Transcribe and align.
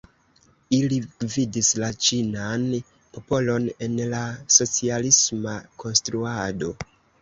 Ili 0.77 0.97
gvidis 1.23 1.69
la 1.83 1.91
ĉinan 2.07 2.67
popolon 3.13 3.71
en 3.91 4.03
la 4.17 4.25
socialisma 4.59 5.59
konstruado. 5.87 6.79